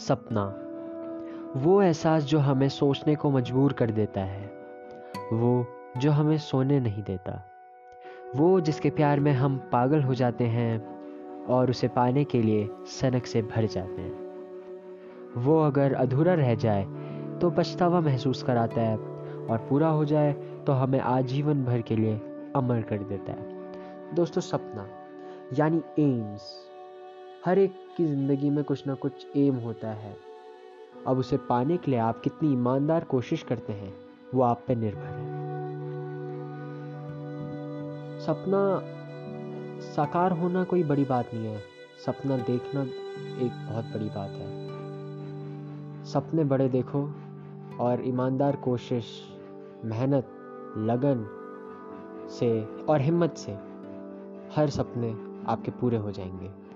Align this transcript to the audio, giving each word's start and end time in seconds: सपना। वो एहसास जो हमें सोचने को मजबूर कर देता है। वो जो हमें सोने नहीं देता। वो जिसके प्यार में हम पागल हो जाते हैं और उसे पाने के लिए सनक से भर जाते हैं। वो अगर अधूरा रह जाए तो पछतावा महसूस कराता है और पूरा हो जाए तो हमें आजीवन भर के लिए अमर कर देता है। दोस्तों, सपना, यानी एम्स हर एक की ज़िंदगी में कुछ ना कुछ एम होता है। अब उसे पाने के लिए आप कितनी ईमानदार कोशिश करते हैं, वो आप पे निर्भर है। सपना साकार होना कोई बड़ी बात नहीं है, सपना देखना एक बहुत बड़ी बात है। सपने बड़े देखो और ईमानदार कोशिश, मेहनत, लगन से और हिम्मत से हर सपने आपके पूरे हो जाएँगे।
सपना। 0.00 0.42
वो 1.56 1.82
एहसास 1.82 2.22
जो 2.22 2.38
हमें 2.38 2.68
सोचने 2.68 3.14
को 3.14 3.30
मजबूर 3.30 3.72
कर 3.72 3.90
देता 3.90 4.20
है। 4.20 4.46
वो 5.32 5.66
जो 5.96 6.10
हमें 6.10 6.38
सोने 6.38 6.80
नहीं 6.80 7.02
देता। 7.02 7.42
वो 8.36 8.60
जिसके 8.60 8.90
प्यार 8.90 9.20
में 9.20 9.32
हम 9.32 9.56
पागल 9.72 10.02
हो 10.02 10.14
जाते 10.14 10.44
हैं 10.44 11.46
और 11.46 11.70
उसे 11.70 11.88
पाने 11.88 12.24
के 12.24 12.42
लिए 12.42 12.68
सनक 12.86 13.26
से 13.26 13.42
भर 13.42 13.66
जाते 13.66 14.02
हैं। 14.02 14.30
वो 15.36 15.58
अगर 15.60 15.94
अधूरा 15.94 16.34
रह 16.34 16.54
जाए 16.54 16.84
तो 17.40 17.50
पछतावा 17.50 18.00
महसूस 18.00 18.42
कराता 18.42 18.80
है 18.80 18.96
और 19.46 19.66
पूरा 19.70 19.88
हो 19.88 20.04
जाए 20.04 20.32
तो 20.66 20.72
हमें 20.72 21.00
आजीवन 21.00 21.64
भर 21.64 21.80
के 21.80 21.96
लिए 21.96 22.20
अमर 22.56 22.82
कर 22.82 22.98
देता 22.98 23.32
है। 23.32 24.14
दोस्तों, 24.14 24.40
सपना, 24.40 24.88
यानी 25.58 25.82
एम्स 25.98 26.69
हर 27.46 27.58
एक 27.58 27.74
की 27.96 28.06
ज़िंदगी 28.06 28.50
में 28.50 28.64
कुछ 28.64 28.86
ना 28.86 28.94
कुछ 28.94 29.26
एम 29.36 29.54
होता 29.54 29.90
है। 29.90 30.16
अब 31.06 31.18
उसे 31.18 31.36
पाने 31.36 31.76
के 31.76 31.90
लिए 31.90 32.00
आप 32.00 32.20
कितनी 32.20 32.52
ईमानदार 32.52 33.04
कोशिश 33.04 33.42
करते 33.42 33.72
हैं, 33.72 33.94
वो 34.34 34.42
आप 34.42 34.64
पे 34.66 34.74
निर्भर 34.74 35.00
है। 35.00 35.40
सपना 38.20 38.82
साकार 39.80 40.32
होना 40.32 40.64
कोई 40.64 40.82
बड़ी 40.82 41.04
बात 41.04 41.34
नहीं 41.34 41.46
है, 41.46 41.62
सपना 42.06 42.36
देखना 42.36 42.82
एक 43.44 43.68
बहुत 43.70 43.84
बड़ी 43.84 44.08
बात 44.08 44.30
है। 44.30 46.04
सपने 46.04 46.44
बड़े 46.44 46.68
देखो 46.68 47.14
और 47.80 48.08
ईमानदार 48.08 48.56
कोशिश, 48.56 49.22
मेहनत, 49.84 50.26
लगन 50.76 51.26
से 52.30 52.64
और 52.64 53.00
हिम्मत 53.00 53.36
से 53.36 53.52
हर 54.56 54.70
सपने 54.70 55.12
आपके 55.46 55.70
पूरे 55.70 55.96
हो 55.96 56.10
जाएँगे। 56.10 56.69